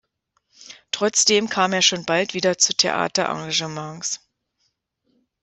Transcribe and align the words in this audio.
Trotzdem 0.89 1.47
kam 1.47 1.73
er 1.73 1.83
schon 1.83 2.05
bald 2.05 2.33
wieder 2.33 2.57
zu 2.57 2.73
Theater-Engagements. 2.75 4.19